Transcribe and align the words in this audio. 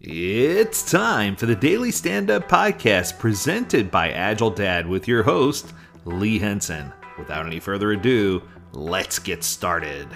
It's 0.00 0.90
time 0.90 1.36
for 1.36 1.46
the 1.46 1.54
Daily 1.54 1.92
Stand 1.92 2.28
Up 2.28 2.48
Podcast 2.48 3.16
presented 3.16 3.92
by 3.92 4.10
Agile 4.10 4.50
Dad 4.50 4.88
with 4.88 5.06
your 5.06 5.22
host, 5.22 5.72
Lee 6.04 6.38
Henson. 6.38 6.92
Without 7.16 7.46
any 7.46 7.60
further 7.60 7.92
ado, 7.92 8.42
let's 8.72 9.20
get 9.20 9.44
started. 9.44 10.08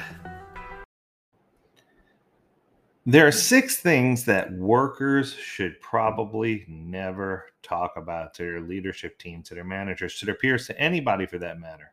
There 3.07 3.27
are 3.27 3.33
six 3.33 3.77
things 3.77 4.25
that 4.25 4.53
workers 4.53 5.33
should 5.33 5.81
probably 5.81 6.65
never 6.69 7.47
talk 7.63 7.93
about 7.97 8.35
to 8.35 8.43
their 8.43 8.61
leadership 8.61 9.17
team, 9.17 9.45
to 9.45 9.55
their 9.55 9.65
managers, 9.65 10.19
to 10.19 10.27
their 10.27 10.35
peers, 10.35 10.67
to 10.67 10.79
anybody 10.79 11.25
for 11.25 11.39
that 11.39 11.61
matter. 11.61 11.93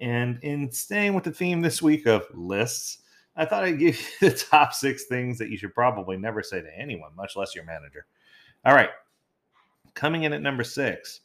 And 0.00 0.40
in 0.42 0.72
staying 0.72 1.14
with 1.14 1.24
the 1.24 1.32
theme 1.32 1.60
this 1.62 1.80
week 1.80 2.06
of 2.06 2.26
lists, 2.34 2.98
I 3.38 3.44
thought 3.44 3.62
I'd 3.62 3.78
give 3.78 3.98
you 3.98 4.06
the 4.28 4.36
top 4.36 4.74
six 4.74 5.04
things 5.04 5.38
that 5.38 5.48
you 5.48 5.56
should 5.56 5.74
probably 5.74 6.16
never 6.16 6.42
say 6.42 6.60
to 6.60 6.78
anyone, 6.78 7.12
much 7.16 7.36
less 7.36 7.54
your 7.54 7.64
manager. 7.64 8.04
All 8.64 8.74
right. 8.74 8.90
Coming 9.94 10.24
in 10.24 10.32
at 10.32 10.42
number 10.42 10.64
six, 10.64 11.20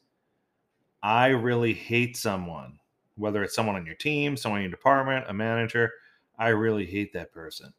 I 1.02 1.28
really 1.28 1.74
hate 1.74 2.16
someone, 2.16 2.80
whether 3.18 3.44
it's 3.44 3.56
someone 3.56 3.76
on 3.76 3.86
your 3.86 3.96
team, 3.96 4.38
someone 4.38 4.62
in 4.62 4.66
your 4.66 4.72
department, 4.72 5.26
a 5.28 5.34
manager. 5.34 5.92
I 6.38 6.50
really 6.50 6.86
hate 6.86 7.14
that 7.14 7.34
person. 7.34 7.74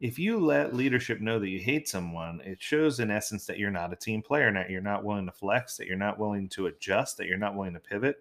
If 0.00 0.18
you 0.18 0.40
let 0.40 0.74
leadership 0.74 1.20
know 1.20 1.38
that 1.38 1.48
you 1.48 1.60
hate 1.60 1.88
someone, 1.88 2.40
it 2.44 2.60
shows 2.60 3.00
in 3.00 3.10
essence 3.10 3.46
that 3.46 3.58
you're 3.58 3.70
not 3.70 3.92
a 3.92 3.96
team 3.96 4.22
player, 4.22 4.52
that 4.52 4.70
you're 4.70 4.80
not 4.80 5.04
willing 5.04 5.26
to 5.26 5.32
flex, 5.32 5.76
that 5.76 5.86
you're 5.86 5.96
not 5.96 6.18
willing 6.18 6.48
to 6.50 6.66
adjust, 6.66 7.16
that 7.18 7.26
you're 7.26 7.38
not 7.38 7.54
willing 7.54 7.74
to 7.74 7.80
pivot, 7.80 8.16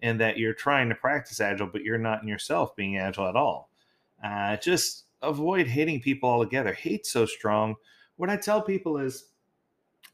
and 0.00 0.20
that 0.20 0.38
you're 0.38 0.54
trying 0.54 0.88
to 0.88 0.94
practice 0.94 1.40
agile, 1.40 1.66
but 1.66 1.82
you're 1.82 1.98
not 1.98 2.22
in 2.22 2.28
yourself 2.28 2.76
being 2.76 2.98
agile 2.98 3.28
at 3.28 3.36
all. 3.36 3.67
Uh, 4.22 4.56
just 4.56 5.04
avoid 5.22 5.66
hating 5.66 6.00
people 6.00 6.28
altogether. 6.28 6.72
Hate 6.72 7.06
so 7.06 7.26
strong. 7.26 7.76
What 8.16 8.30
I 8.30 8.36
tell 8.36 8.62
people 8.62 8.98
is 8.98 9.26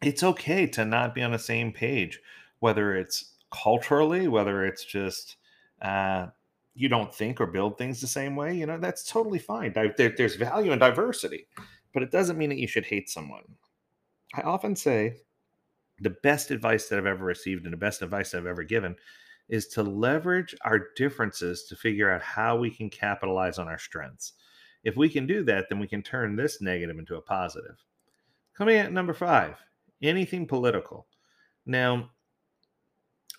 it's 0.03 0.23
okay 0.23 0.67
to 0.69 0.85
not 0.85 1.15
be 1.15 1.23
on 1.23 1.33
the 1.33 1.39
same 1.39 1.73
page, 1.73 2.21
whether 2.61 2.97
it's 2.97 3.35
culturally, 3.51 4.29
whether 4.29 4.65
it's 4.65 4.85
just 4.85 5.37
uh, 5.81 6.27
you 6.75 6.89
don't 6.89 7.15
think 7.15 7.41
or 7.41 7.47
build 7.47 7.79
things 7.79 8.01
the 8.01 8.07
same 8.07 8.37
way. 8.37 8.55
You 8.55 8.67
know, 8.67 8.79
that's 8.79 9.11
totally 9.11 9.39
fine. 9.39 9.73
There, 9.73 9.95
there's 9.97 10.37
value 10.37 10.73
in 10.73 10.79
diversity, 10.79 11.47
but 11.93 12.03
it 12.03 12.11
doesn't 12.11 12.39
mean 12.39 12.51
that 12.51 12.59
you 12.59 12.69
should 12.69 12.87
hate 12.87 13.09
someone. 13.09 13.45
I 14.35 14.43
often 14.43 14.75
say 14.75 15.19
the 16.01 16.17
best 16.23 16.51
advice 16.51 16.89
that 16.89 16.99
I've 16.99 17.07
ever 17.07 17.25
received 17.25 17.65
and 17.65 17.73
the 17.73 17.79
best 17.79 18.03
advice 18.03 18.35
I've 18.35 18.47
ever 18.47 18.65
given 18.65 18.97
is 19.49 19.69
to 19.69 19.83
leverage 19.83 20.55
our 20.63 20.89
differences 20.97 21.65
to 21.65 21.77
figure 21.77 22.11
out 22.11 22.23
how 22.23 22.57
we 22.57 22.71
can 22.71 22.89
capitalize 22.89 23.59
on 23.59 23.69
our 23.69 23.79
strengths. 23.79 24.33
If 24.85 24.97
we 24.97 25.09
can 25.09 25.27
do 25.27 25.45
that, 25.45 25.67
then 25.69 25.79
we 25.79 25.89
can 25.89 26.03
turn 26.03 26.37
this 26.37 26.61
negative 26.61 26.99
into 26.99 27.17
a 27.17 27.23
positive. 27.23 27.83
Coming 28.55 28.77
at 28.77 28.93
number 28.93 29.15
five, 29.15 29.57
anything 30.03 30.47
political. 30.47 31.07
Now, 31.67 32.11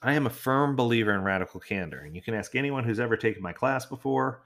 I 0.02 0.14
am 0.14 0.28
a 0.28 0.32
firm 0.32 0.76
believer 0.76 1.14
in 1.14 1.22
radical 1.22 1.60
candor, 1.60 2.02
and 2.02 2.16
you 2.16 2.22
can 2.22 2.34
ask 2.34 2.56
anyone 2.56 2.84
who's 2.84 3.00
ever 3.00 3.18
taken 3.18 3.42
my 3.42 3.54
class 3.54 3.86
before. 3.86 4.44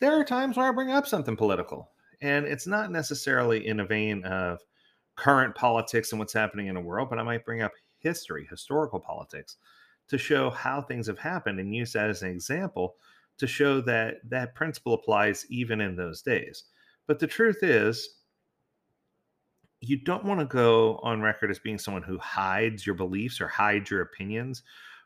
There 0.00 0.18
are 0.18 0.24
times 0.24 0.56
where 0.56 0.68
I 0.68 0.72
bring 0.72 0.90
up 0.90 1.06
something 1.06 1.36
political, 1.36 1.90
and 2.20 2.46
it's 2.46 2.66
not 2.66 2.90
necessarily 2.90 3.66
in 3.66 3.80
a 3.80 3.86
vein 3.86 4.24
of 4.24 4.60
current 5.16 5.54
politics 5.54 6.12
and 6.12 6.18
what's 6.18 6.32
happening 6.32 6.68
in 6.68 6.74
the 6.74 6.80
world, 6.80 7.10
but 7.10 7.18
I 7.18 7.24
might 7.24 7.44
bring 7.44 7.62
up 7.62 7.72
history, 7.98 8.46
historical 8.48 9.00
politics, 9.00 9.56
to 10.08 10.18
show 10.18 10.50
how 10.50 10.80
things 10.82 11.06
have 11.06 11.18
happened 11.18 11.60
and 11.60 11.74
use 11.74 11.92
that 11.92 12.10
as 12.10 12.22
an 12.22 12.30
example 12.30 12.96
to 13.38 13.46
show 13.46 13.80
that 13.82 14.16
that 14.28 14.54
principle 14.54 14.94
applies 14.94 15.46
even 15.48 15.80
in 15.80 15.96
those 15.96 16.22
days. 16.22 16.64
But 17.06 17.18
the 17.18 17.26
truth 17.26 17.62
is, 17.62 18.16
you 19.80 19.96
don't 19.96 20.24
want 20.24 20.40
to 20.40 20.46
go 20.46 20.96
on 21.02 21.22
record 21.22 21.50
as 21.50 21.58
being 21.58 21.78
someone 21.78 22.02
who 22.02 22.18
hides 22.18 22.84
your 22.84 22.96
beliefs 22.96 23.40
or 23.40 23.46
hides 23.46 23.90
your 23.90 24.02
opinions 24.02 24.62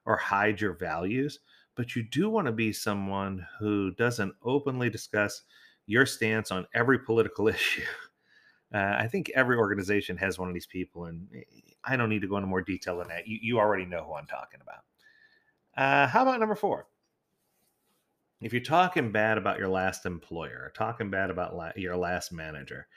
or 0.06 0.17
hides 0.17 0.61
your 0.61 0.73
values, 0.73 1.41
but 1.75 1.95
you 1.95 2.03
do 2.03 2.30
want 2.30 2.46
to 2.46 2.52
be 2.52 2.73
someone 2.73 3.46
who 3.58 3.92
doesn't 3.92 4.35
openly 4.42 4.89
discuss 4.89 5.42
your 5.86 6.07
stance 6.07 6.51
on 6.51 6.67
every 6.74 6.98
political 6.98 7.48
issue. 7.48 7.83
Uh, 8.74 8.96
I 8.98 9.07
think 9.07 9.30
every 9.35 9.57
organization 9.57 10.17
has 10.17 10.39
one 10.39 10.48
of 10.48 10.55
these 10.55 10.67
people, 10.67 11.05
and 11.05 11.29
eh, 11.36 11.42
I 11.85 11.96
don't 11.96 12.08
need 12.08 12.23
to 12.23 12.29
go 12.29 12.36
into 12.36 12.46
more 12.46 12.62
detail 12.62 12.98
than 12.98 13.08
that. 13.08 13.29
You, 13.29 13.39
you 13.42 13.58
already 13.58 13.85
know 13.85 14.02
who 14.05 14.14
I'm 14.14 14.27
talking 14.27 14.61
about. 14.62 14.85
Uh, 15.77 16.07
how 16.07 16.23
about 16.23 16.41
number 16.41 16.55
four? 16.55 16.87
If 18.41 18.53
you're 18.53 18.63
talking 18.63 19.13
bad 19.13 19.39
about 19.39 19.59
your 19.59 19.69
last 19.69 20.05
employer, 20.05 20.65
or 20.65 20.71
talking 20.71 21.11
bad 21.11 21.31
about 21.31 21.55
la- 21.57 21.73
your 21.77 21.97
last 21.97 22.33
manager, 22.33 22.89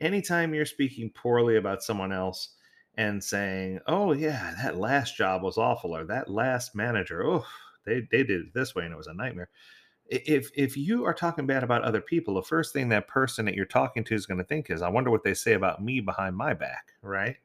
anytime 0.00 0.54
you're 0.54 0.64
speaking 0.66 1.10
poorly 1.10 1.56
about 1.56 1.82
someone 1.82 2.10
else 2.12 2.56
and 2.96 3.22
saying, 3.22 3.80
"Oh 3.86 4.12
yeah, 4.12 4.54
that 4.62 4.76
last 4.76 5.16
job 5.16 5.42
was 5.42 5.58
awful," 5.58 5.94
or 5.96 6.04
"That 6.04 6.28
last 6.30 6.74
manager, 6.74 7.24
oh, 7.24 7.46
they 7.84 8.00
they 8.00 8.24
did 8.24 8.30
it 8.46 8.54
this 8.54 8.74
way 8.74 8.84
and 8.84 8.94
it 8.94 8.96
was 8.96 9.06
a 9.06 9.14
nightmare." 9.14 9.50
If 10.06 10.50
if 10.54 10.76
you 10.76 11.04
are 11.06 11.14
talking 11.14 11.46
bad 11.46 11.64
about 11.64 11.82
other 11.84 12.00
people, 12.02 12.34
the 12.34 12.42
first 12.42 12.72
thing 12.72 12.90
that 12.90 13.08
person 13.08 13.46
that 13.46 13.54
you're 13.54 13.66
talking 13.66 14.04
to 14.04 14.14
is 14.14 14.26
going 14.26 14.38
to 14.38 14.44
think 14.44 14.70
is, 14.70 14.82
"I 14.82 14.88
wonder 14.90 15.10
what 15.10 15.24
they 15.24 15.34
say 15.34 15.54
about 15.54 15.82
me 15.84 16.00
behind 16.00 16.36
my 16.36 16.54
back," 16.54 16.92
right? 17.02 17.36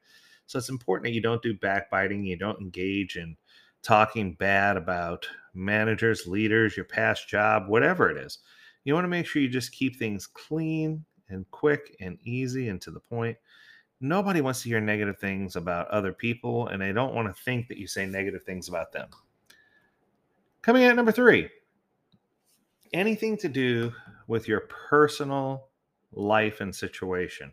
So 0.46 0.58
it's 0.58 0.68
important 0.68 1.04
that 1.06 1.14
you 1.14 1.22
don't 1.22 1.42
do 1.42 1.54
backbiting, 1.54 2.24
you 2.24 2.36
don't 2.36 2.60
engage 2.60 3.16
in 3.16 3.36
talking 3.82 4.34
bad 4.34 4.76
about 4.76 5.26
managers, 5.54 6.26
leaders, 6.26 6.76
your 6.76 6.84
past 6.84 7.28
job, 7.28 7.68
whatever 7.68 8.10
it 8.10 8.16
is. 8.16 8.38
You 8.84 8.94
want 8.94 9.04
to 9.04 9.08
make 9.08 9.26
sure 9.26 9.42
you 9.42 9.48
just 9.48 9.72
keep 9.72 9.96
things 9.96 10.26
clean 10.26 11.04
and 11.28 11.50
quick 11.50 11.96
and 12.00 12.18
easy 12.24 12.68
and 12.68 12.80
to 12.82 12.90
the 12.90 13.00
point. 13.00 13.36
Nobody 14.00 14.40
wants 14.40 14.62
to 14.62 14.68
hear 14.68 14.80
negative 14.80 15.18
things 15.18 15.56
about 15.56 15.88
other 15.88 16.12
people, 16.12 16.68
and 16.68 16.80
they 16.80 16.92
don't 16.92 17.14
want 17.14 17.28
to 17.28 17.42
think 17.42 17.68
that 17.68 17.76
you 17.76 17.86
say 17.86 18.06
negative 18.06 18.42
things 18.44 18.68
about 18.68 18.92
them. 18.92 19.08
Coming 20.62 20.84
at 20.84 20.96
number 20.96 21.12
three 21.12 21.48
anything 22.92 23.36
to 23.36 23.48
do 23.48 23.92
with 24.26 24.48
your 24.48 24.60
personal 24.60 25.68
life 26.12 26.60
and 26.60 26.74
situation. 26.74 27.52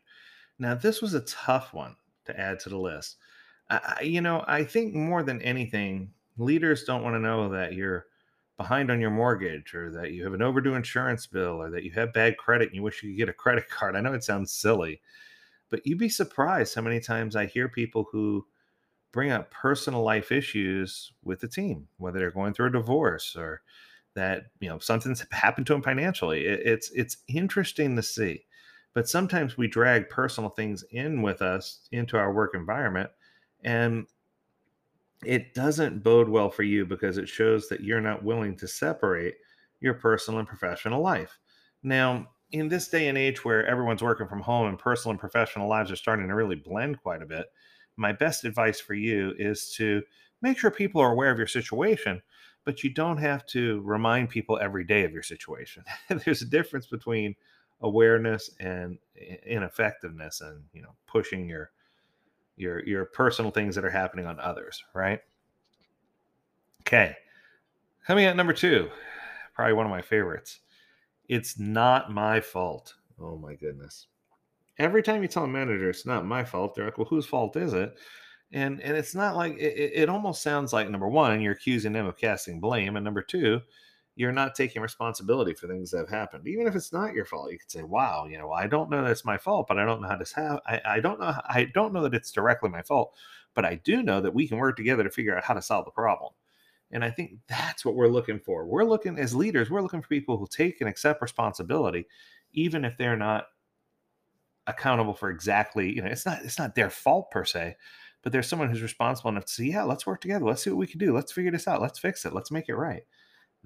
Now, 0.59 0.75
this 0.75 1.01
was 1.01 1.13
a 1.13 1.21
tough 1.21 1.73
one 1.73 1.95
to 2.25 2.39
add 2.39 2.59
to 2.61 2.69
the 2.69 2.77
list. 2.77 3.17
I, 3.69 4.01
you 4.01 4.21
know, 4.21 4.43
I 4.47 4.63
think 4.63 4.95
more 4.95 5.23
than 5.23 5.41
anything, 5.41 6.11
leaders 6.37 6.83
don't 6.83 7.03
want 7.03 7.15
to 7.15 7.19
know 7.19 7.49
that 7.49 7.73
you're 7.73 8.05
behind 8.57 8.89
on 8.89 8.99
your 8.99 9.11
mortgage 9.11 9.75
or 9.75 9.91
that 9.91 10.11
you 10.11 10.23
have 10.23 10.33
an 10.33 10.41
overdue 10.41 10.73
insurance 10.73 11.27
bill 11.27 11.61
or 11.61 11.69
that 11.69 11.83
you 11.83 11.91
have 11.91 12.11
bad 12.11 12.37
credit 12.37 12.67
and 12.67 12.75
you 12.75 12.81
wish 12.81 13.03
you 13.03 13.11
could 13.11 13.17
get 13.17 13.29
a 13.29 13.33
credit 13.33 13.69
card. 13.69 13.95
I 13.95 14.01
know 14.01 14.13
it 14.13 14.23
sounds 14.23 14.51
silly, 14.51 15.01
but 15.69 15.85
you'd 15.85 15.99
be 15.99 16.09
surprised 16.09 16.73
how 16.75 16.81
many 16.81 16.99
times 16.99 17.35
I 17.35 17.45
hear 17.45 17.69
people 17.69 18.07
who 18.11 18.45
bring 19.11 19.31
up 19.31 19.51
personal 19.51 20.03
life 20.03 20.31
issues 20.31 21.11
with 21.23 21.39
the 21.39 21.47
team, 21.47 21.87
whether 21.97 22.19
they're 22.19 22.31
going 22.31 22.53
through 22.53 22.67
a 22.67 22.71
divorce 22.71 23.35
or 23.35 23.61
that 24.15 24.47
you 24.59 24.67
know 24.67 24.79
something's 24.79 25.25
happened 25.31 25.67
to 25.67 25.73
them 25.73 25.81
financially. 25.81 26.45
It, 26.45 26.61
it's 26.65 26.91
it's 26.91 27.17
interesting 27.27 27.95
to 27.95 28.03
see, 28.03 28.45
but 28.93 29.07
sometimes 29.07 29.57
we 29.57 29.67
drag 29.67 30.09
personal 30.09 30.49
things 30.49 30.83
in 30.91 31.21
with 31.21 31.41
us 31.41 31.87
into 31.91 32.17
our 32.17 32.33
work 32.33 32.53
environment, 32.55 33.09
and 33.63 34.07
it 35.25 35.53
doesn't 35.53 36.03
bode 36.03 36.29
well 36.29 36.49
for 36.49 36.63
you 36.63 36.85
because 36.85 37.17
it 37.17 37.27
shows 37.27 37.67
that 37.69 37.81
you're 37.81 38.01
not 38.01 38.23
willing 38.23 38.55
to 38.57 38.67
separate 38.67 39.35
your 39.79 39.95
personal 39.95 40.39
and 40.39 40.47
professional 40.47 41.01
life. 41.01 41.39
Now, 41.83 42.27
in 42.51 42.69
this 42.69 42.87
day 42.87 43.07
and 43.07 43.17
age 43.17 43.43
where 43.43 43.65
everyone's 43.65 44.03
working 44.03 44.27
from 44.27 44.41
home 44.41 44.67
and 44.67 44.79
personal 44.79 45.11
and 45.11 45.19
professional 45.19 45.67
lives 45.67 45.91
are 45.91 45.97
starting 45.97 46.27
to 46.27 46.35
really 46.35 46.55
blend 46.55 47.01
quite 47.01 47.21
a 47.21 47.25
bit, 47.25 47.47
my 47.97 48.11
best 48.11 48.45
advice 48.45 48.79
for 48.79 48.93
you 48.93 49.33
is 49.37 49.73
to 49.77 50.01
make 50.41 50.57
sure 50.57 50.71
people 50.71 51.01
are 51.01 51.11
aware 51.11 51.31
of 51.31 51.37
your 51.37 51.47
situation, 51.47 52.21
but 52.63 52.83
you 52.83 52.93
don't 52.93 53.17
have 53.17 53.45
to 53.47 53.81
remind 53.81 54.29
people 54.29 54.59
every 54.61 54.83
day 54.83 55.03
of 55.03 55.11
your 55.11 55.23
situation. 55.23 55.83
There's 56.09 56.41
a 56.41 56.45
difference 56.49 56.87
between 56.87 57.35
awareness 57.81 58.49
and 58.59 58.97
ineffectiveness 59.45 60.41
and, 60.41 60.63
you 60.73 60.81
know, 60.81 60.95
pushing 61.07 61.49
your 61.49 61.71
your 62.57 62.83
your 62.85 63.05
personal 63.05 63.51
things 63.51 63.75
that 63.75 63.85
are 63.85 63.89
happening 63.89 64.25
on 64.25 64.39
others, 64.39 64.83
right? 64.93 65.21
Okay. 66.81 67.15
Coming 68.05 68.25
at 68.25 68.35
number 68.35 68.53
2, 68.53 68.89
probably 69.53 69.73
one 69.73 69.85
of 69.85 69.91
my 69.91 70.01
favorites. 70.01 70.59
It's 71.27 71.59
not 71.59 72.11
my 72.11 72.39
fault. 72.41 72.95
Oh 73.19 73.37
my 73.37 73.55
goodness. 73.55 74.07
Every 74.79 75.03
time 75.03 75.21
you 75.21 75.27
tell 75.27 75.43
a 75.43 75.47
manager 75.47 75.89
it's 75.89 76.05
not 76.05 76.25
my 76.25 76.43
fault, 76.43 76.75
they're 76.75 76.85
like, 76.85 76.97
"Well, 76.97 77.07
whose 77.07 77.25
fault 77.25 77.55
is 77.55 77.73
it?" 77.73 77.97
And 78.51 78.81
and 78.81 78.95
it's 78.95 79.15
not 79.15 79.35
like 79.35 79.57
it, 79.57 79.91
it 79.93 80.09
almost 80.09 80.41
sounds 80.41 80.71
like 80.71 80.89
number 80.89 81.07
one, 81.07 81.41
you're 81.41 81.53
accusing 81.53 81.93
them 81.93 82.05
of 82.05 82.17
casting 82.17 82.59
blame, 82.59 82.95
and 82.95 83.03
number 83.03 83.21
two, 83.21 83.61
you're 84.17 84.31
not 84.31 84.55
taking 84.55 84.81
responsibility 84.81 85.53
for 85.53 85.67
things 85.67 85.91
that 85.91 85.99
have 85.99 86.09
happened. 86.09 86.47
Even 86.47 86.65
if 86.65 86.75
it's 86.75 86.91
not 86.91 87.13
your 87.13 87.23
fault, 87.23 87.51
you 87.51 87.59
could 87.59 87.69
say, 87.69 87.83
"Wow, 87.83 88.25
you 88.25 88.39
know, 88.39 88.51
I 88.51 88.65
don't 88.65 88.89
know 88.89 89.03
that 89.03 89.11
it's 89.11 89.23
my 89.23 89.37
fault, 89.37 89.67
but 89.67 89.77
I 89.77 89.85
don't 89.85 90.01
know 90.01 90.07
how 90.07 90.17
this 90.17 90.33
have. 90.33 90.59
I, 90.65 90.81
I 90.83 90.99
don't 90.99 91.19
know. 91.19 91.39
I 91.45 91.65
don't 91.73 91.93
know 91.93 92.01
that 92.01 92.15
it's 92.15 92.31
directly 92.31 92.69
my 92.69 92.81
fault, 92.81 93.15
but 93.53 93.63
I 93.63 93.75
do 93.75 94.01
know 94.01 94.19
that 94.19 94.33
we 94.33 94.47
can 94.47 94.57
work 94.57 94.75
together 94.75 95.03
to 95.03 95.11
figure 95.11 95.37
out 95.37 95.43
how 95.43 95.53
to 95.53 95.61
solve 95.61 95.85
the 95.85 95.91
problem." 95.91 96.33
And 96.91 97.03
I 97.03 97.11
think 97.11 97.33
that's 97.47 97.85
what 97.85 97.95
we're 97.95 98.07
looking 98.07 98.39
for. 98.39 98.65
We're 98.65 98.85
looking 98.85 99.19
as 99.19 99.35
leaders. 99.35 99.69
We're 99.69 99.81
looking 99.81 100.01
for 100.01 100.07
people 100.07 100.37
who 100.37 100.47
take 100.47 100.81
and 100.81 100.89
accept 100.89 101.21
responsibility, 101.21 102.07
even 102.53 102.85
if 102.85 102.97
they're 102.97 103.17
not 103.17 103.47
accountable 104.65 105.13
for 105.13 105.29
exactly, 105.29 105.93
you 105.93 106.01
know, 106.01 106.09
it's 106.09 106.25
not 106.25 106.41
it's 106.43 106.57
not 106.57 106.73
their 106.75 106.89
fault 106.89 107.29
per 107.29 107.45
se, 107.45 107.75
but 108.23 108.31
there's 108.31 108.47
someone 108.47 108.69
who's 108.69 108.81
responsible 108.81 109.29
enough 109.29 109.45
to 109.45 109.53
say, 109.53 109.65
yeah, 109.65 109.83
let's 109.83 110.07
work 110.07 110.21
together. 110.21 110.45
Let's 110.45 110.63
see 110.63 110.71
what 110.71 110.79
we 110.79 110.87
can 110.87 110.99
do. 110.99 111.13
Let's 111.13 111.31
figure 111.31 111.51
this 111.51 111.67
out. 111.67 111.81
Let's 111.81 111.99
fix 111.99 112.25
it. 112.25 112.33
Let's 112.33 112.51
make 112.51 112.67
it 112.69 112.75
right. 112.75 113.03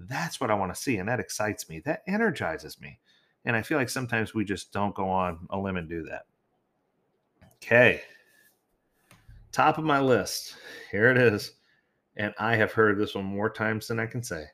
That's 0.08 0.40
what 0.40 0.52
I 0.52 0.56
want 0.56 0.74
to 0.74 0.82
see. 0.82 0.98
And 0.98 1.10
that 1.10 1.20
excites 1.20 1.70
me. 1.70 1.80
That 1.80 2.04
energizes 2.08 2.80
me. 2.80 3.00
And 3.46 3.56
I 3.56 3.62
feel 3.62 3.78
like 3.78 3.90
sometimes 3.90 4.34
we 4.34 4.46
just 4.46 4.72
don't 4.72 4.96
go 4.96 5.10
on 5.10 5.48
a 5.50 5.58
limb 5.58 5.78
and 5.78 5.90
do 5.90 6.04
that. 6.04 6.26
Okay. 7.56 8.02
Top 9.52 9.78
of 9.78 9.84
my 9.84 10.00
list. 10.00 10.56
Here 10.92 11.10
it 11.10 11.18
is. 11.18 11.54
And 12.18 12.34
I 12.38 12.56
have 12.56 12.72
heard 12.72 12.98
this 12.98 13.16
one 13.16 13.26
more 13.26 13.50
times 13.50 13.88
than 13.88 14.00
I 14.00 14.06
can 14.06 14.24
say. 14.24 14.46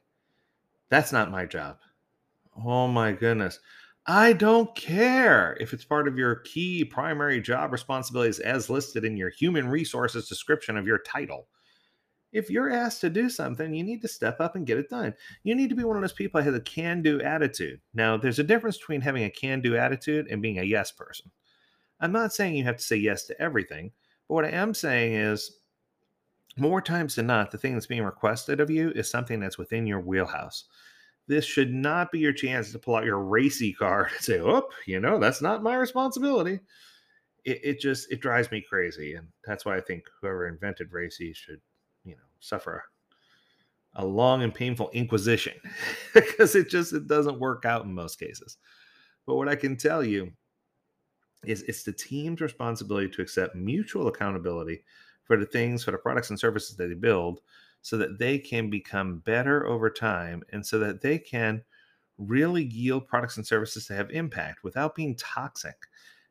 That's 0.89 1.11
not 1.11 1.31
my 1.31 1.45
job. 1.45 1.77
Oh 2.65 2.87
my 2.87 3.11
goodness. 3.11 3.59
I 4.05 4.31
don't 4.31 4.73
care 4.73 5.57
if 5.59 5.73
it's 5.73 5.83
part 5.83 6.07
of 6.07 6.17
your 6.17 6.35
key 6.35 6.85
primary 6.85 7.41
job 7.41 7.73
responsibilities 7.73 8.39
as 8.39 8.69
listed 8.69 9.03
in 9.03 9.17
your 9.17 9.29
human 9.29 9.67
resources 9.67 10.29
description 10.29 10.77
of 10.77 10.87
your 10.87 10.99
title. 10.99 11.47
If 12.31 12.49
you're 12.49 12.69
asked 12.69 13.01
to 13.01 13.09
do 13.09 13.29
something, 13.29 13.73
you 13.73 13.83
need 13.83 14.01
to 14.01 14.07
step 14.07 14.39
up 14.39 14.55
and 14.55 14.65
get 14.65 14.77
it 14.77 14.89
done. 14.89 15.13
You 15.43 15.55
need 15.55 15.69
to 15.69 15.75
be 15.75 15.83
one 15.83 15.95
of 15.95 16.01
those 16.01 16.13
people 16.13 16.39
that 16.39 16.45
has 16.45 16.55
a 16.55 16.61
can 16.61 17.01
do 17.01 17.21
attitude. 17.21 17.79
Now, 17.93 18.17
there's 18.17 18.39
a 18.39 18.43
difference 18.43 18.77
between 18.77 19.01
having 19.01 19.23
a 19.23 19.29
can 19.29 19.61
do 19.61 19.77
attitude 19.77 20.27
and 20.29 20.41
being 20.41 20.59
a 20.59 20.63
yes 20.63 20.91
person. 20.91 21.31
I'm 21.99 22.11
not 22.11 22.33
saying 22.33 22.55
you 22.55 22.63
have 22.65 22.77
to 22.77 22.83
say 22.83 22.97
yes 22.97 23.23
to 23.25 23.41
everything, 23.41 23.91
but 24.27 24.35
what 24.35 24.45
I 24.45 24.49
am 24.49 24.73
saying 24.73 25.13
is 25.13 25.57
more 26.57 26.81
times 26.81 27.15
than 27.15 27.27
not, 27.27 27.51
the 27.51 27.57
thing 27.57 27.73
that's 27.73 27.87
being 27.87 28.03
requested 28.03 28.59
of 28.59 28.69
you 28.69 28.91
is 28.91 29.09
something 29.09 29.39
that's 29.39 29.57
within 29.57 29.87
your 29.87 30.01
wheelhouse 30.01 30.65
this 31.27 31.45
should 31.45 31.73
not 31.73 32.11
be 32.11 32.19
your 32.19 32.33
chance 32.33 32.71
to 32.71 32.79
pull 32.79 32.95
out 32.95 33.05
your 33.05 33.23
RACI 33.23 33.75
card 33.75 34.09
and 34.15 34.21
say, 34.21 34.39
"Oh, 34.39 34.67
you 34.85 34.99
know, 34.99 35.19
that's 35.19 35.41
not 35.41 35.63
my 35.63 35.75
responsibility." 35.75 36.59
It, 37.45 37.59
it 37.63 37.79
just 37.79 38.11
it 38.11 38.21
drives 38.21 38.51
me 38.51 38.61
crazy, 38.67 39.13
and 39.13 39.27
that's 39.45 39.65
why 39.65 39.77
I 39.77 39.81
think 39.81 40.03
whoever 40.21 40.47
invented 40.47 40.91
RACI 40.91 41.35
should, 41.35 41.61
suffer 42.39 42.83
a, 43.95 44.05
long 44.05 44.43
and 44.43 44.53
painful 44.53 44.89
inquisition 44.93 45.53
because 46.13 46.55
it 46.55 46.69
just 46.69 46.93
it 46.93 47.07
doesn't 47.07 47.39
work 47.39 47.65
out 47.65 47.85
in 47.85 47.93
most 47.93 48.19
cases. 48.19 48.57
But 49.25 49.35
what 49.35 49.49
I 49.49 49.55
can 49.55 49.75
tell 49.75 50.03
you 50.03 50.31
is 51.45 51.63
it's 51.63 51.83
the 51.83 51.93
team's 51.93 52.41
responsibility 52.41 53.09
to 53.09 53.21
accept 53.21 53.55
mutual 53.55 54.07
accountability 54.07 54.83
for 55.23 55.37
the 55.37 55.45
things, 55.45 55.83
for 55.83 55.91
the 55.91 55.97
products 55.97 56.29
and 56.29 56.39
services 56.39 56.75
that 56.77 56.87
they 56.87 56.95
build, 56.95 57.41
so 57.81 57.97
that 57.97 58.17
they 58.17 58.39
can 58.39 58.69
become 58.69 59.19
better 59.19 59.67
over 59.67 59.89
time 59.89 60.43
and 60.51 60.65
so 60.65 60.79
that 60.79 61.01
they 61.01 61.17
can 61.17 61.61
really 62.17 62.63
yield 62.63 63.07
products 63.07 63.37
and 63.37 63.45
services 63.45 63.87
that 63.87 63.95
have 63.95 64.09
impact 64.11 64.63
without 64.63 64.95
being 64.95 65.15
toxic. 65.15 65.75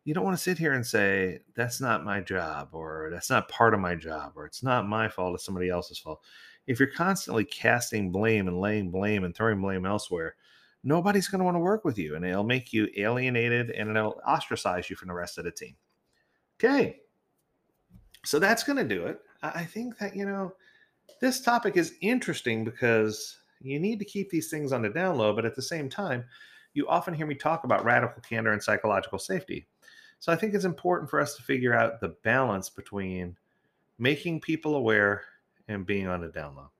You 0.07 0.15
don't 0.15 0.25
want 0.25 0.37
to 0.37 0.43
sit 0.43 0.57
here 0.57 0.73
and 0.73 0.87
say, 0.87 1.41
that's 1.57 1.81
not 1.81 2.05
my 2.05 2.21
job, 2.21 2.69
or 2.73 3.09
that's 3.11 3.29
not 3.29 3.49
part 3.49 3.75
of 3.75 3.81
my 3.81 3.97
job, 3.97 4.35
or 4.37 4.47
it's 4.47 4.63
not 4.63 4.87
my 4.87 5.09
fault, 5.09 5.35
it's 5.35 5.45
somebody 5.45 5.69
else's 5.69 5.99
fault. 5.99 6.23
If 6.69 6.79
you're 6.79 6.89
constantly 6.89 7.45
casting 7.45 8.13
blame 8.13 8.47
and 8.47 8.61
laying 8.61 8.93
blame 8.93 9.25
and 9.25 9.35
throwing 9.35 9.61
blame 9.61 9.85
elsewhere, 9.85 10.37
nobody's 10.85 11.27
going 11.27 11.41
to 11.41 11.45
want 11.45 11.57
to 11.57 11.61
work 11.61 11.85
with 11.85 11.99
you 11.99 12.15
and 12.15 12.25
it'll 12.25 12.45
make 12.45 12.73
you 12.73 12.87
alienated 12.97 13.71
and 13.71 13.91
it'll 13.91 14.21
ostracize 14.25 14.89
you 14.89 14.95
from 14.95 15.09
the 15.09 15.15
rest 15.15 15.39
of 15.39 15.45
the 15.45 15.51
team. 15.51 15.75
Okay. 16.55 17.01
So 18.25 18.39
that's 18.39 18.63
going 18.63 18.77
to 18.77 18.85
do 18.85 19.07
it. 19.07 19.19
I 19.43 19.65
think 19.65 19.99
that, 19.99 20.15
you 20.15 20.25
know, 20.25 20.53
this 21.21 21.41
topic 21.41 21.77
is 21.77 21.95
interesting 22.01 22.65
because 22.65 23.39
you 23.61 23.81
need 23.81 23.99
to 23.99 24.05
keep 24.05 24.31
these 24.31 24.51
things 24.51 24.73
on 24.73 24.83
the 24.83 24.89
down 24.89 25.19
low, 25.19 25.33
but 25.33 25.45
at 25.45 25.57
the 25.57 25.63
same 25.63 25.89
time, 25.89 26.25
you 26.75 26.87
often 26.87 27.13
hear 27.13 27.27
me 27.27 27.35
talk 27.35 27.65
about 27.65 27.85
radical 27.85 28.23
candor 28.23 28.53
and 28.53 28.63
psychological 28.63 29.19
safety. 29.19 29.67
So 30.19 30.33
I 30.33 30.37
think 30.37 30.55
it's 30.55 30.65
important 30.65 31.11
for 31.11 31.21
us 31.21 31.37
to 31.37 31.43
figure 31.43 31.75
out 31.75 32.01
the 32.01 32.17
balance 32.25 32.69
between 32.69 33.37
making 33.99 34.41
people 34.41 34.77
aware 34.77 35.23
and 35.69 35.87
being 35.87 36.09
on 36.09 36.25
a 36.25 36.29
down 36.29 36.57
low. 36.57 36.71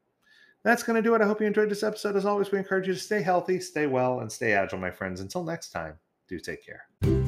That's 0.63 0.83
going 0.83 0.97
to 0.97 1.03
do 1.03 1.15
it. 1.15 1.21
I 1.21 1.27
hope 1.27 1.41
you 1.41 1.47
enjoyed 1.47 1.71
this 1.71 1.85
episode. 1.85 2.17
As 2.17 2.27
always, 2.27 2.51
we 2.51 2.59
encourage 2.59 2.89
you 2.89 2.95
to 2.95 2.99
stay 2.99 3.23
healthy, 3.23 3.61
stay 3.61 3.87
well, 3.87 4.21
and 4.21 4.31
stay 4.31 4.53
agile, 4.53 4.79
my 4.79 4.91
friends. 4.91 5.21
Until 5.21 5.45
next 5.45 5.71
time, 5.71 5.99
do 6.29 6.41
take 6.41 6.65
care. 6.67 7.26